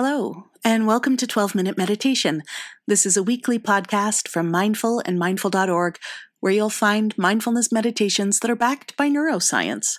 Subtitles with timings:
[0.00, 2.44] Hello, and welcome to 12 Minute Meditation.
[2.86, 5.98] This is a weekly podcast from Mindful and Mindful.org
[6.38, 9.98] where you'll find mindfulness meditations that are backed by neuroscience.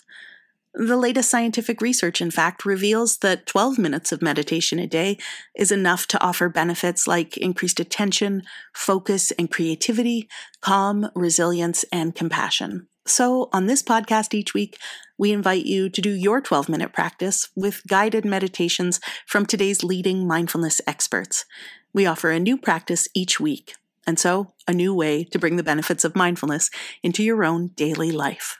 [0.73, 5.17] The latest scientific research, in fact, reveals that 12 minutes of meditation a day
[5.53, 8.43] is enough to offer benefits like increased attention,
[8.73, 10.29] focus and creativity,
[10.61, 12.87] calm, resilience, and compassion.
[13.09, 14.77] So, on this podcast each week,
[15.17, 20.27] we invite you to do your 12 minute practice with guided meditations from today's leading
[20.27, 21.45] mindfulness experts.
[21.91, 23.73] We offer a new practice each week,
[24.05, 26.69] and so a new way to bring the benefits of mindfulness
[27.01, 28.57] into your own daily life.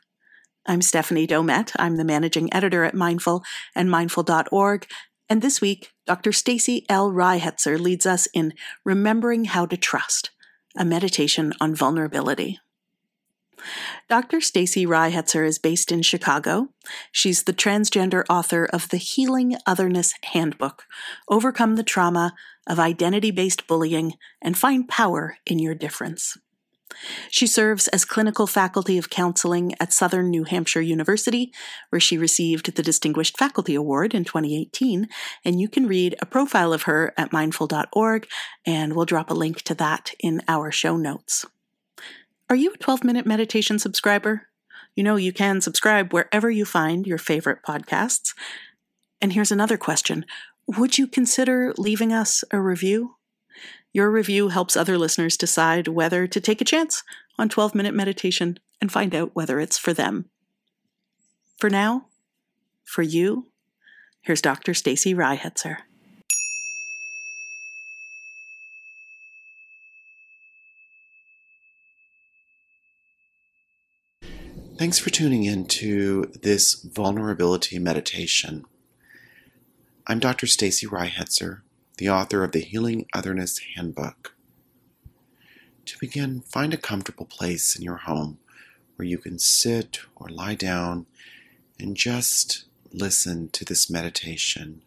[0.65, 1.73] I'm Stephanie Domet.
[1.77, 3.43] I'm the managing editor at Mindful
[3.75, 4.87] and Mindful.org.
[5.29, 6.31] And this week, Dr.
[6.31, 7.11] Stacee L.
[7.11, 10.31] Reicherzer leads us in Remembering How to Trust,
[10.75, 12.59] a meditation on vulnerability.
[14.07, 14.37] Dr.
[14.37, 16.69] Stacee Reicherzer is based in Chicago.
[17.11, 20.85] She's the transgender author of the Healing Otherness Handbook
[21.27, 22.33] Overcome the Trauma
[22.67, 26.37] of Identity Based Bullying and Find Power in Your Difference.
[27.29, 31.53] She serves as clinical faculty of counseling at Southern New Hampshire University,
[31.89, 35.07] where she received the Distinguished Faculty Award in 2018.
[35.45, 38.27] And you can read a profile of her at mindful.org,
[38.65, 41.45] and we'll drop a link to that in our show notes.
[42.49, 44.47] Are you a 12 minute meditation subscriber?
[44.95, 48.33] You know, you can subscribe wherever you find your favorite podcasts.
[49.21, 50.25] And here's another question
[50.65, 53.17] Would you consider leaving us a review?
[53.93, 57.03] Your review helps other listeners decide whether to take a chance
[57.37, 60.25] on 12 minute meditation and find out whether it's for them.
[61.57, 62.07] For now,
[62.83, 63.51] for you,
[64.21, 64.71] here's Dr.
[64.71, 65.77] Stacee Reicherzer.
[74.79, 78.63] Thanks for tuning in to this vulnerability meditation.
[80.07, 80.47] I'm Dr.
[80.47, 81.63] Stacee Reicherzer,
[81.97, 84.35] the author of the Healing Otherness Handbook.
[85.85, 88.39] To begin, find a comfortable place in your home
[88.95, 91.07] where you can sit or lie down
[91.77, 92.63] and just
[92.93, 94.81] listen to this meditation.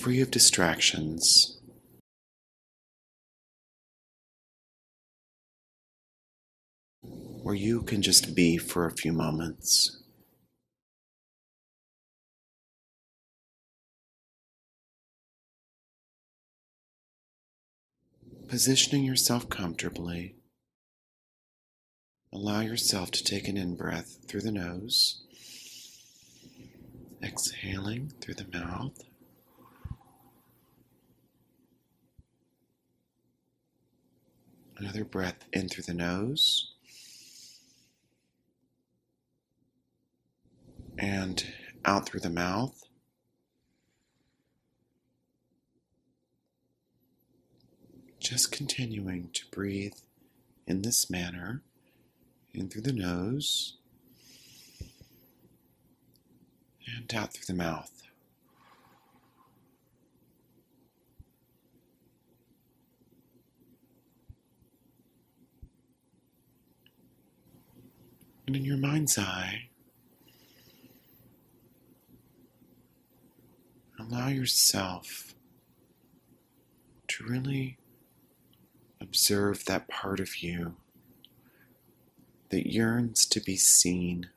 [0.00, 1.59] Free of distractions,
[7.42, 10.02] where you can just be for a few moments.
[18.48, 20.34] Positioning yourself comfortably,
[22.32, 25.22] allow yourself to take an in breath through the nose,
[27.22, 29.04] exhaling through the mouth.
[34.76, 36.72] Another breath in through the nose.
[41.00, 41.46] And
[41.82, 42.84] out through the mouth.
[48.18, 49.94] Just continuing to breathe
[50.66, 51.62] in this manner,
[52.52, 53.78] in through the nose
[56.98, 57.90] and out through the mouth.
[68.46, 69.69] And in your mind's eye,
[74.10, 75.34] allow yourself
[77.06, 77.78] to really
[79.00, 80.76] observe that part of you
[82.48, 84.28] that yearns to be seen.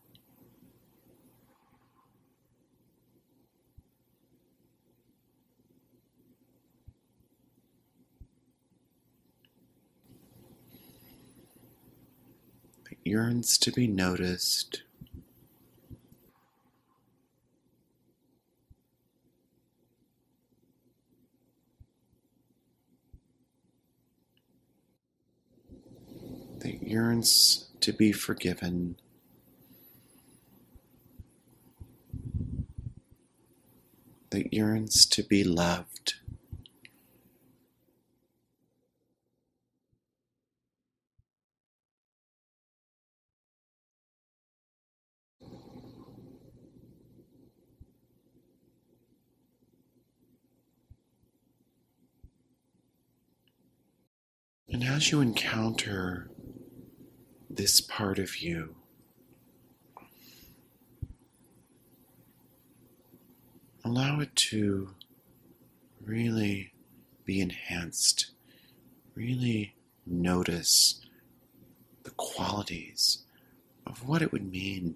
[12.90, 14.84] That yearns to be noticed.
[27.80, 28.96] To be forgiven.
[34.32, 36.16] That yearns to be loved.
[54.70, 56.33] And as you encounter
[57.56, 58.76] this part of you.
[63.86, 64.90] Allow it to
[66.04, 66.74] really
[67.26, 68.32] be enhanced,
[69.16, 71.06] really notice
[72.04, 73.24] the qualities
[73.86, 74.96] of what it would mean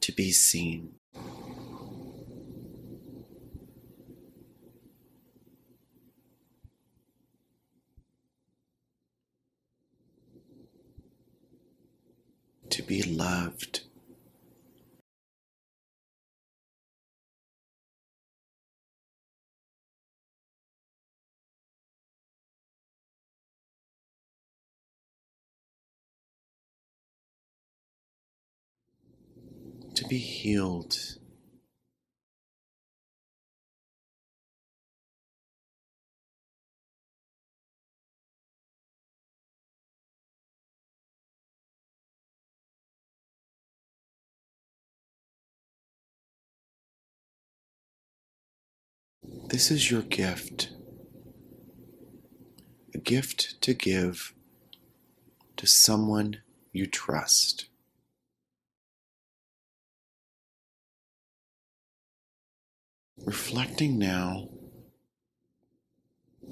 [0.00, 0.94] to be seen.
[12.86, 13.80] be loved.
[30.06, 30.96] To be healed.
[49.48, 50.70] This is your gift.
[52.94, 54.32] A gift to give
[55.56, 56.42] to someone
[56.72, 57.66] you trust.
[63.24, 64.48] Reflecting now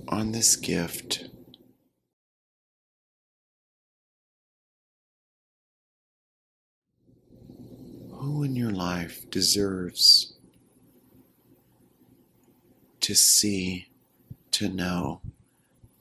[0.08, 1.28] on this gift,
[8.10, 10.34] who in your life deserves
[13.00, 13.88] to see,
[14.50, 15.20] to know,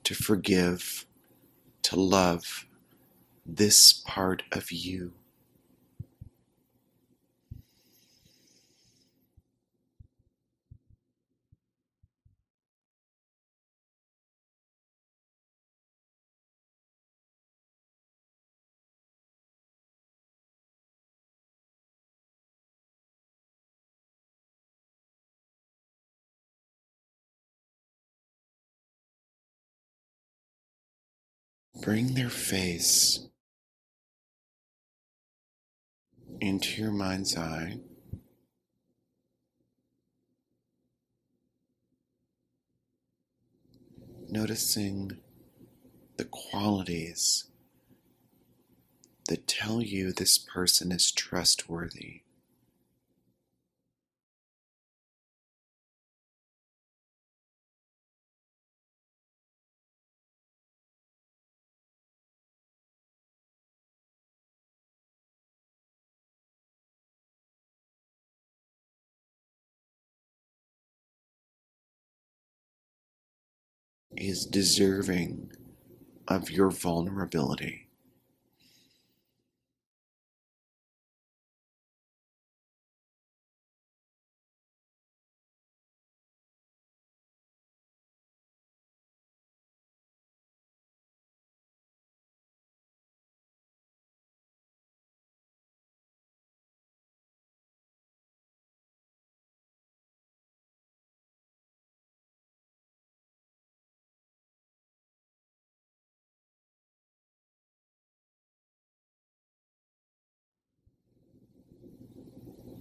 [0.04, 1.06] to forgive,
[1.82, 2.66] to love
[3.46, 5.12] this part of you.
[31.82, 33.28] Bring their face
[36.40, 37.80] into your mind's eye.
[44.30, 45.18] Noticing
[46.18, 47.46] the qualities
[49.28, 52.23] that tell you this person is trustworthy.
[74.18, 75.52] Is deserving
[76.28, 77.90] of your vulnerability.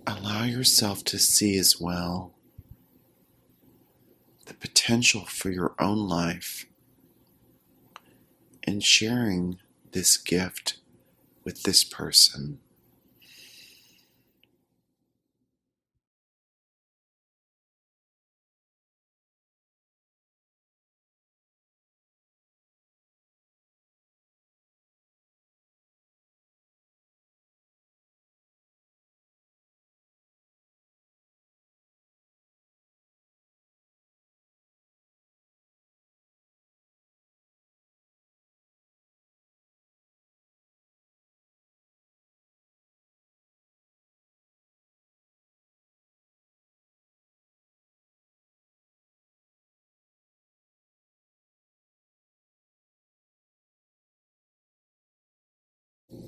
[0.06, 2.32] Allow yourself to see as well
[4.46, 6.66] the potential for your own life
[8.64, 9.58] in sharing
[9.92, 10.78] this gift
[11.44, 12.58] with this person.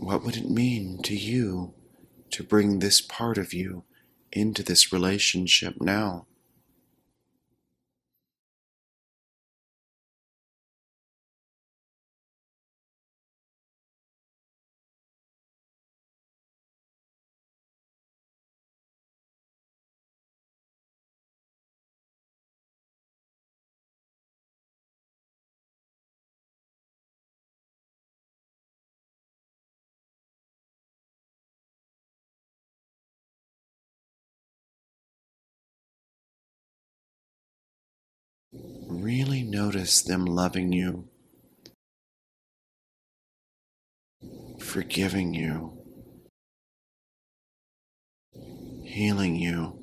[0.04, 1.72] What would it mean to you
[2.32, 3.84] to bring this part of you
[4.32, 6.26] into this relationship now?
[39.04, 41.10] Really notice them loving you,
[44.58, 45.76] forgiving you,
[48.82, 49.78] healing you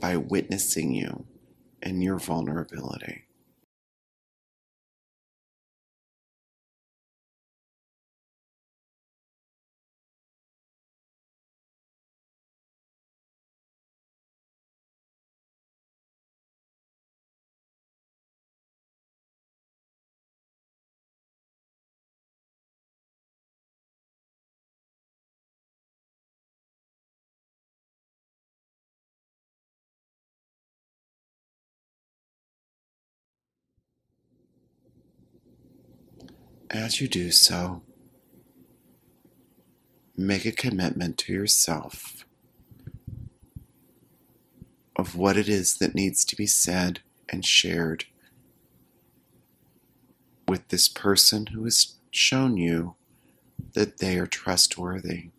[0.00, 1.26] by witnessing you
[1.82, 3.24] and your vulnerability.
[36.70, 37.82] As you do so,
[40.16, 42.24] make a commitment to yourself
[44.94, 48.04] of what it is that needs to be said and shared
[50.46, 52.94] with this person who has shown you
[53.72, 55.30] that they are trustworthy.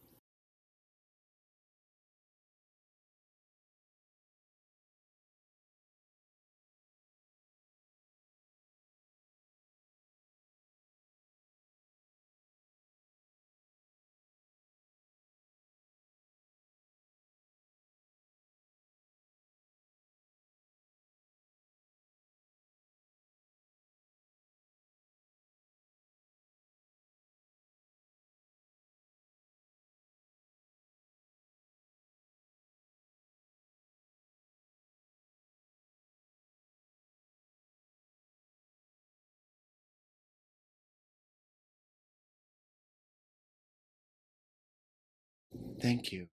[45.82, 46.28] Thank you.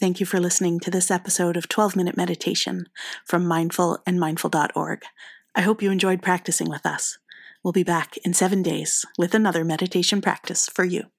[0.00, 2.86] Thank you for listening to this episode of 12 Minute Meditation
[3.26, 5.02] from Mindful and Mindful.org.
[5.54, 7.18] I hope you enjoyed practicing with us.
[7.62, 11.10] We'll be back in seven days with another meditation practice for you.